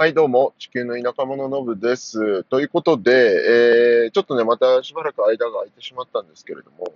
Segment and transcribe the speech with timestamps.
[0.00, 2.44] はい、どうも、地球の田舎者のぶです。
[2.44, 3.10] ということで、
[4.04, 6.94] えー、ちょっとね、またしばらく間が空いてしまったんですけれども、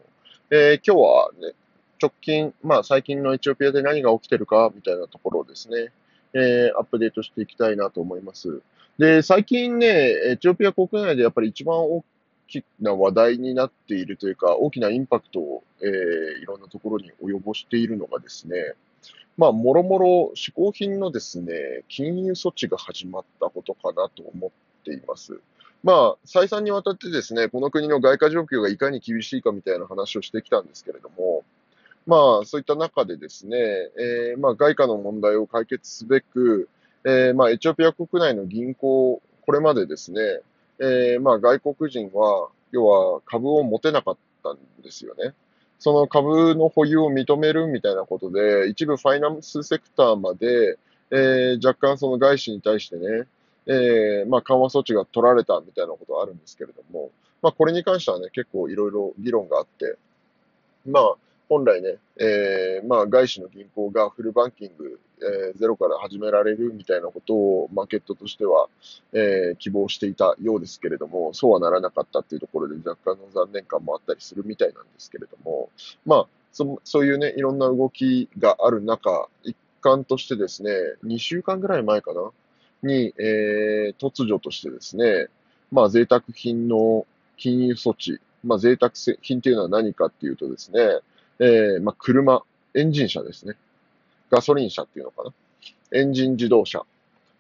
[0.51, 1.53] えー、今日はね、
[2.01, 5.91] 直近、まあ最近のエチオピアで何が起きてるか、みたいなところをですね、
[6.33, 8.61] えー、アップデートしていきたいなと思います。
[8.99, 9.89] で、最近ね、
[10.31, 12.05] エチオピア国内でやっぱり一番大
[12.47, 18.75] きな話題になっているというか、大きなインパクトを、えー、いろんなところに及ぼしているのがですね、
[19.37, 24.51] まあ、もろもろ嗜好品のですね、金融措置が始まったことかなと思っ
[24.85, 25.41] ています。
[25.83, 31.45] まあ、再三にわたってですね、この国の外貨状況がいかに厳しいかみたいな話をしてきたんですけれども、
[32.07, 36.69] まあ、そういった中でですね、えー、まあ、外貨の問題を解決すべく、
[37.05, 40.21] えー、まあ、エチオピア国内の銀行、これまでですね、
[40.79, 45.35] えー、まあ、外国人は、要は株を持てなかったんですよね。
[45.83, 50.79] その株の保有を認めるみたいなことで、一部ファイナンスセクターまで、
[51.11, 53.27] えー、若干その外資に対してね、
[53.67, 57.11] えー、まあ緩和措置が取られたみたいなことはあるんですけれども、
[57.43, 59.97] まあこれに関してはね、結構いろいろ議論があって、
[60.87, 61.15] まあ
[61.53, 68.69] 本来ね、えー、まあ外資の銀行がフルバンキング、えー、ゼロから始められるみたいなことをマーケットとしては、
[69.13, 75.69] えー、希望していたようですけれども、そうはならなかったっていうところで若干の残念感もあったりするみたいなんですけれども、
[76.07, 80.71] まあ、そそういうね、いろんな動きがある中、一環としてですね、
[81.05, 82.31] 2週間ぐらい前かな
[82.83, 85.27] に、えー、突如としてですね、
[85.71, 90.81] まあ、贅沢品の金融措置、まあ、贅沢品っていうのは何かっていうとですね、
[91.43, 92.43] えー、まあ、車、
[92.75, 93.57] エンジン車ですね。
[94.31, 95.33] ガソリン車っていうのかな。
[95.91, 96.85] エンジン自動車、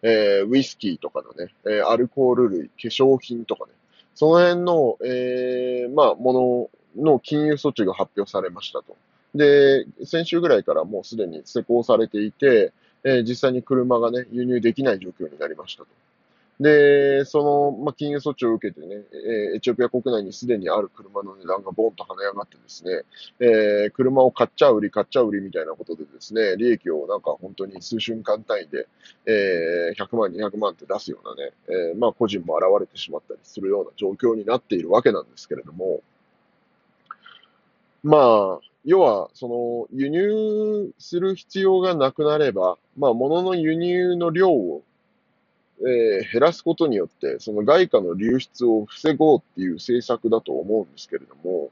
[0.03, 3.73] えー、ウイスキーとかのね、えー、アルコール類、化粧品とかね、
[4.17, 8.97] その辺の、えー、まあ、ものの金融措置が発表されましたと。
[9.37, 12.73] で、先週ぐらいからもうすでに施行されていて、
[13.05, 15.89] えー、実際に車がね、輸入できない状況になりましたと。
[16.63, 23.03] で、その、まあ、金融措置を受けてね、えー、エチオピア国内にすでにある車の値段がボンと跳ね上がってですね、
[23.41, 28.87] えー、車を買っちゃ売り、買っちゃ売りみたいなことでですね、利益をなんか本当に数瞬間単位で、
[29.27, 36.01] えー、100万、200万って出すようなね、えー、まあ個人も現れてしまったりするような状況になっているわけなんですけれども、
[38.05, 44.83] まあ、要は、その、輸入する必要がなくなれば、まあ、物の輸入の量を、
[45.81, 51.71] えー、減らすことによって、その外貨の流出を防ごうっていう政策だと思うんですけれども、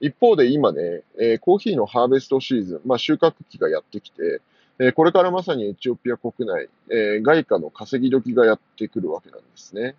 [0.00, 4.40] 一方で今ね、えー、コーヒーのハーベストシーズン、まあ、収穫期がやってきて、
[4.78, 9.94] えー、これからまさにエチオピア国内、えー、外貨の稼ぎ時がやってくるわけなんですね。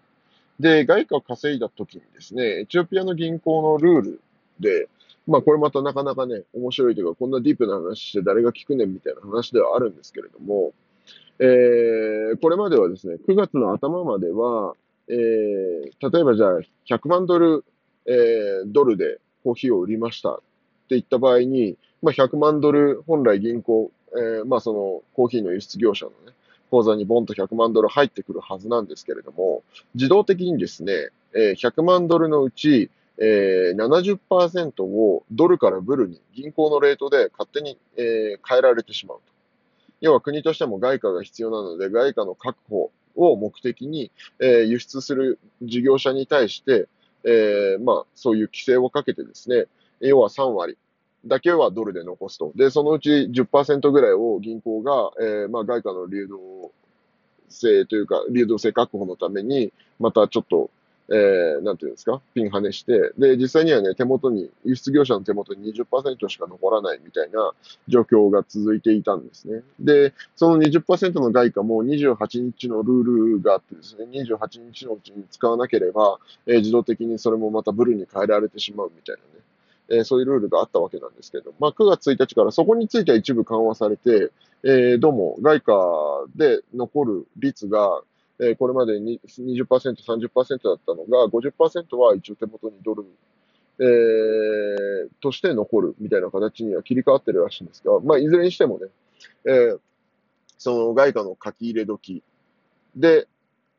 [0.59, 4.21] で、外貨を稼いだ時にですね、エチオピアの銀行のルール
[4.59, 4.87] で、
[5.25, 10.73] まあこれまたなかなかね、面白いというか、こんなディープな話して誰が聞くねんみたいな話ではあるんですけれども、
[11.39, 14.75] えー、これまではですね、9月の頭までは、
[15.09, 17.65] えー、例えばじゃあ100万ドル、
[18.05, 20.43] えー、ドルでコーヒーを売りましたって
[20.89, 26.33] 言った場合に、まあ100万ドル本来銀行、えー、まあそのコーヒーの輸出業者のね、
[26.69, 29.63] 口座にボンと100万ドル入ってくるはずなんですけれども、
[29.95, 32.89] 自動的にですね、えー、100万ドルのうち、
[33.19, 39.32] えー、70%をドルからブルに銀行のレートで勝手に、えー、変えられてしまうと。
[40.03, 46.89] 要は国としても外貨が必要なので、外貨の確保を目的に、え、輸出する事業者に対して、
[47.23, 49.65] えー、まあ、そういう規制をかけてですね、
[50.01, 50.77] 要は3割
[51.25, 52.51] だけはドルで残すと。
[52.53, 56.73] で、そのうち10%ぐらいを銀行が、えー、まあ、外貨の流動
[57.47, 59.71] 性というか、流動性確保のために、
[60.01, 60.69] またちょっと、
[61.09, 67.51] えー、なんていうんですか、ピン跳ねして、で、実際にはね、手元に、輸出業者の手元に20%しか残らないみたいな
[67.87, 69.63] 状況が続いていたんですね。
[69.79, 73.03] で、その20%の外貨も28日のルー
[73.37, 79.43] ルがあってですね、28日のうちに使わなければ、えー、自動的にそれもまたブルに変えられてしまうみたいなね。
[79.89, 84.31] えー、そういうルールがあったわけなんですけど、まあ、9月1日からそこについては一部緩和されて、
[84.63, 85.73] えー、どうも外貨
[86.35, 88.01] で残る率が、
[88.39, 93.05] え、これまでに20%、30%だったのが、50%は一応手元にドル、
[93.79, 98.87] えー、として残るみたいな形には切り替わってるらしいんですが、まあ、いずれにしてもね、
[99.45, 99.79] えー、
[100.57, 102.23] その外貨の書き入れ時。
[102.95, 103.27] で、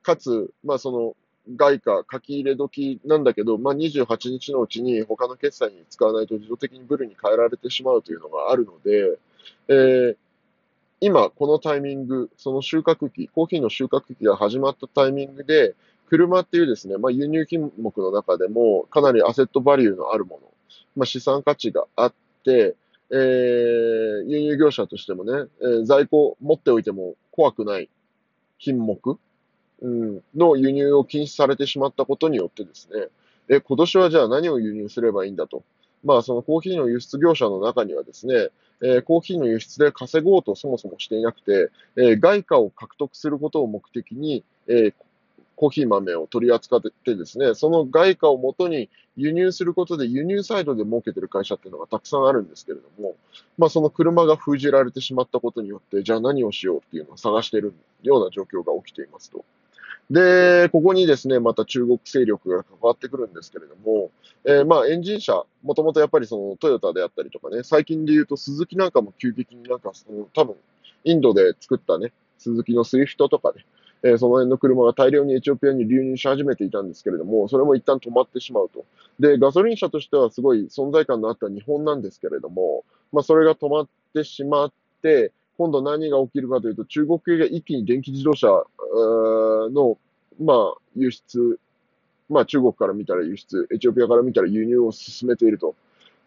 [0.03, 1.17] かつ、まあ、その
[1.57, 9.19] 外貨書き入れ時なんだけど、まあ、28日のうちに他の決済に使わないと自動的にブルに変えられてしまうというのがあるので、
[9.69, 10.17] えー、
[11.01, 15.75] 今このタイミング、その収穫期、コーヒーの収穫期が始まったタイミングで、
[16.07, 20.53] 車っていうですね、まあ、輸入品目の中でもかなりアセットバリューのあるもの、
[20.97, 22.15] まあ、資産価値があっ
[22.45, 22.77] て、
[23.11, 27.89] えー、輸入業者としてもね、えー、在庫持っておいても怖くない
[28.59, 29.19] 品目
[29.83, 33.09] うん、の輸入を禁止されてしまったことによってですね、
[33.49, 35.63] え、今年はじゃあ何を輸入すればいいんだと。
[36.05, 38.49] まあ、そのコーヒーの輸出業者の中にはですね、
[38.85, 44.93] え、コーヒーの輸出で稼ごうとそもそもしていなくて、え、外貨を獲得することを目的に、え、
[45.57, 53.15] コーヒー豆を取り扱ってですね、その外貨をもとに輸入することで輸入サイドで儲けてる会社っていうのがたくさんあるんですけれども、
[53.57, 57.73] まあその車が封じられてしまったことによって、じゃあ何をしようっていうのを探している
[58.03, 59.45] ような状況が起きていますと。
[60.11, 64.11] で、ここにですね、また中国勢力が関わってくるんですけれども、
[64.45, 70.57] えー、まあエンジン車、もともとやっぱりそのトヨタであったりとかね、最近で言うとスズキなんかも急激になんかその多分
[71.05, 73.65] インドで作ったね、スズキのスイフトとかね、
[74.03, 78.85] えー、その辺の車が大量にエチオピアに流入し始めていたんですけれども、それも一旦止まってしまうと。
[79.19, 88.49] で、ガソリン車としてはすごい存在感のあった日本なんですけれども、まあそれが止まってしまって、今度何が起きるかというと、中国系が一気に電気自動車
[89.71, 89.99] の、
[90.41, 91.59] まあ、輸出、
[92.29, 95.75] まあ、中国から見たら輸出、エチオピアから見たら輸入を進めていると。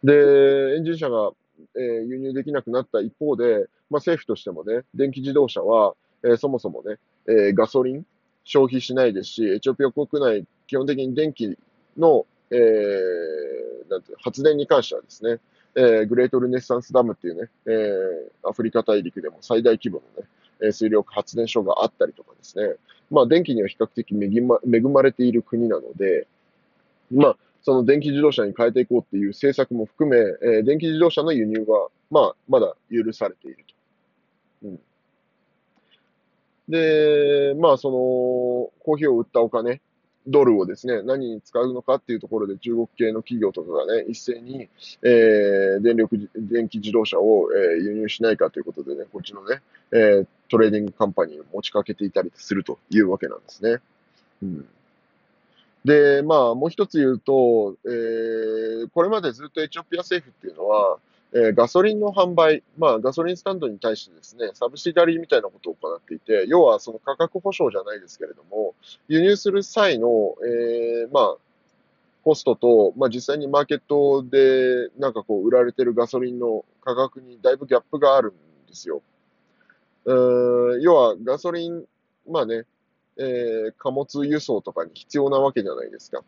[0.04, 1.32] で、エンジン車が、
[1.76, 6.98] えー、輸入できなくなった一方で、まあ、政府としてもね、電気自動車は、えー、そもそもね、
[7.28, 8.06] えー、ガソリン
[8.44, 11.58] 消費しないですし、エチオピア国内、基本的に電気
[11.98, 15.40] の、えー、なんて発電に関してはですね、
[15.78, 20.28] えー、グレートルネッサンスダムっていうね、えー、アフリカ大陸でも最大規模のね、
[20.60, 22.76] え水力発電所があったりとかですね、
[23.12, 26.26] まあ電気には比較的恵ま恵まれている国なので、
[27.12, 33.58] まあその電気自動車に変えていこうっていう政策も含め、えー、電気自動車の輸入は、まあまだ許されている
[34.64, 34.68] と。
[34.70, 34.80] うん、
[36.70, 37.98] で、まあその、
[38.84, 39.82] コーヒーを売ったお金、
[40.28, 44.68] ドルをですね、何に使うのかっていうところで中国系の企業とかがね、一斉に、
[45.02, 53.78] えー、電力、電気自動車を、えー、輸入しないかということでね、こっちのね、えー、トレーディングカンパニーを持ちかけていたりするというわけなんですね。
[54.44, 54.68] うん。
[55.86, 61.00] で、まあ、もう一つ言うと、えー、これまでずっとエチオピア政府っていうのは、
[61.34, 68.76] えー、ガソリンの販売、まあ、ガソリンスタンドに対してですね、サブシダリーみたいなことを行っていて、要はその価格保証じゃないですけれども、
[69.08, 71.36] 輸入する際の、えー、まあ、
[72.24, 79.02] コストと、まあ、実際にマーケットでなんかこう売られてるガソリンの価格にだいぶギャップがあるんですよ。
[80.06, 81.86] う要はガソリン、
[82.30, 82.64] まあね、
[83.18, 86.22] えー、貨物輸送とかに必要なわけじゃないですか。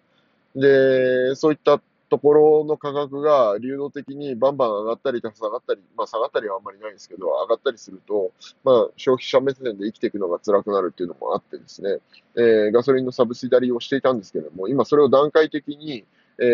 [0.55, 8.31] で、そういったところの価格が流動的にバンバン上がったり下がったり、まあ下がったりはあんまりないんですけど、上がったりすると、
[8.63, 11.99] まあ消費者目線で生きていくのが辛くなるっていうのもあってですね、
[12.35, 16.05] えー、ガソリンのサブシダリーをしていたんですけれども、今それを段階的に、
[16.39, 16.47] えー、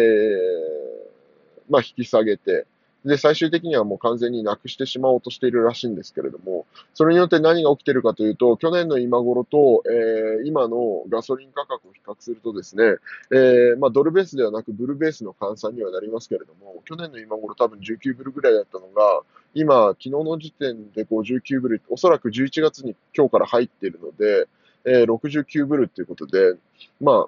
[1.69, 2.67] まあ引き下げて、
[3.05, 6.65] で、最終的にはもう完全になくしてしまおうとしているらしいんですけれども、
[6.95, 12.83] それによって何が起きているかというと、去年の今頃と、えー、今のガソリン価格を比較するとですね、
[13.31, 19.21] えー、まあ、ドルベースではなくブルベースの換算にはなりますけれども、去年の今頃多分19ブルぐらいだったのが、
[19.53, 24.47] 今、昨日の時点で59ブル、おそらく11月に今日から入っているので、
[24.83, 26.55] えー、69ブルっていうことで、
[26.99, 27.27] ま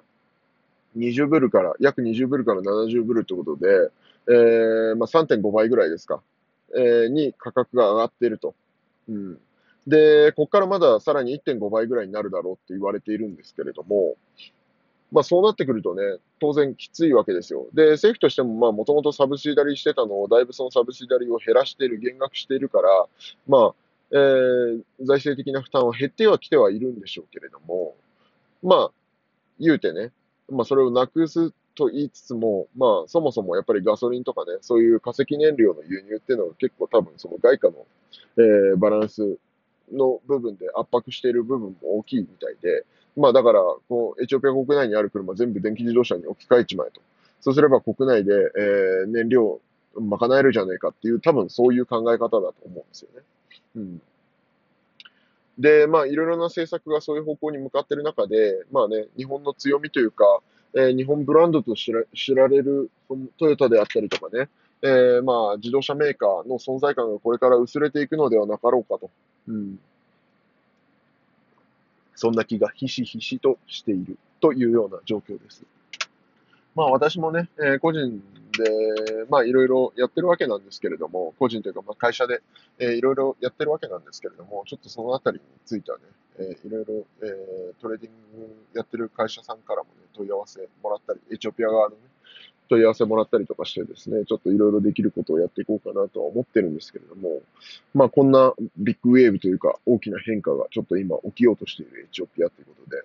[0.96, 3.90] 20ブルから、約20ブルから70ブルってことで、
[4.28, 6.22] えー、まあ、3.5倍ぐらいですか、
[6.76, 8.54] えー、に価格が上がっていると。
[9.08, 9.38] うん。
[9.86, 14.16] で、ここからまださらに1.5倍ぐらいになるだろうって言われているんですけれども、
[15.10, 16.02] まあそうなってくるとね、
[16.38, 17.66] 当然きついわけですよ。
[17.72, 23.06] で、政府としてもまあもともとサブシーダリしてたのをだいぶそのサブシーダリを減らしている、減額しているから、
[23.46, 23.74] まあ、
[24.10, 27.94] えー、財政的な負担は減ってはきてはいるんでしょうけれども、
[28.62, 28.90] まあ、
[29.58, 30.12] 言うてね、
[30.50, 37.86] まあそれをなくすと言いつつも、まあ、そもそもやっぱりガソリンとかね、そういう化石燃料の輸入っていうのは結構多分その外貨の、
[38.36, 39.38] えー、バランス
[39.92, 42.84] の部分で圧迫している部分も大きいみたいで、
[43.16, 47.00] まあだから、こう、エチオピア国内にある車全部電気自動車に置き換えちまえと。
[47.40, 49.60] そうすれば国内で、えー、燃料
[49.94, 53.22] 賄えるじゃねえかっていう、多分そういう考え方だと思うんですよね。
[53.76, 54.02] うん。
[55.58, 60.40] で、まあいろいろな政策がそういう方向に向かってる中で、まあね、日本の強みというか、
[60.74, 62.90] えー、日本ブランドと知ら知られる
[63.38, 64.48] トヨタであったりとかね、
[64.82, 69.10] えー、まあ、自動車メーカーの存在感がこれから薄れていくのではなかろうかと。
[69.48, 69.78] うん。
[72.14, 75.62] そんな気がひしひしとしているというような状況です。
[76.74, 78.20] まあ私もね、えー、個人
[78.52, 82.42] で、まあいろいろやってるわけなんですけれども、個人というかまあ会社で、
[82.78, 86.04] えー、いろいろやってるわけなんですけれども、ちょっとそのあたりについてはね、
[86.38, 92.02] えー、いろいろ、えー、トレーディングやってる会社さんからもね、問い合わせもらったり、エチオピア側のね、
[92.68, 97.40] 問い合わせもらったりとかしてですね、ちょっといろいろできることをやっていこうかなとは思ってるんですけれども、
[97.94, 103.02] まあこんなビッグウェーブというか大きな変化がちょっと今起きようとしているエチオピアということで、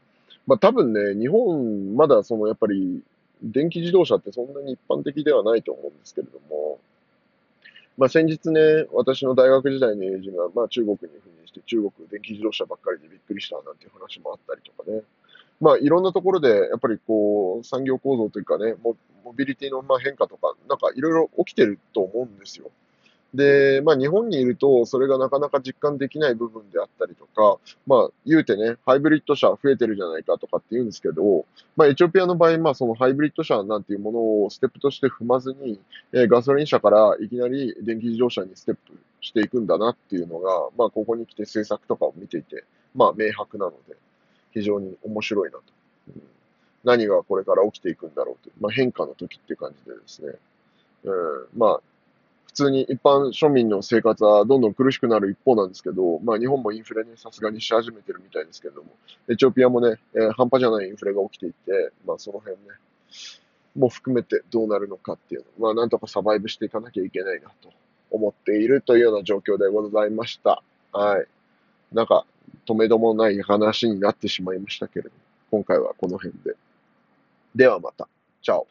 [0.48, 3.02] まあ多分ね、日本、まだそのやっぱり
[3.42, 6.80] 電気自動車ってそんなに一般的ではないと思うんですけれども、
[7.98, 15.04] まあ先日ね、私の大学時代の友人が、まあ中国に赴任して中国電気自動車ばっかりでびっくりしたなんていう話もあったりとかね。
[15.64, 18.98] まあいろんなところでやっぱりこう産業構造というかね、モ
[19.34, 22.70] ビリティのま変化とか、なんかいろいろ起きてると思うんですよ。
[23.34, 31.46] で、まあ日本にいると、それがなかなか実感できない部分であったりとか、まあ言うてね、ハイブリッド車増えてるじゃないかとかって言うんですけど、
[31.78, 35.80] まあエチオピアの場合、まあそのハイブリッド車なんていうものをステップとして踏まずに、
[36.12, 43.96] えガソリン車からいきなり電気自動車にステップしていくんだなっていうのが、まあここに来て政策とかを見ていて、まあ明白なので、
[44.54, 45.64] 非常に面白いなと。
[46.16, 46.24] うん
[46.84, 50.34] 何がこれから起きていくんだろうという、まあ変化の時っていう感じでですね、
[51.06, 51.82] うん、まあ
[52.48, 58.90] 普通に一般庶民の生活はどんどん苦しくなる一方なんですけど、まあ日本もインフレね、さすがにし始めてるみたいですけれども、
[59.30, 62.64] エチオピアもね、えー半端じゃないインフレが起きていて、まあその辺ね、
[63.76, 67.70] も含めてどうなるのかっていうの、まあなんとかサバイブしていかなきゃいけないなと
[68.12, 70.62] 思っているというような状況でございました。
[70.92, 71.26] はい。
[71.92, 72.26] なんか、
[72.66, 75.16] 止めどもない話になってしまいましたけれども、
[75.52, 76.56] 今回はこの辺で。
[77.56, 78.08] ではまた。
[78.42, 78.68] チャオ。